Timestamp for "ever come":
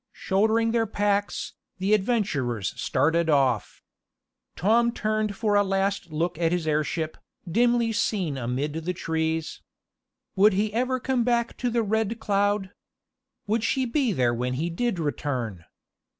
10.73-11.23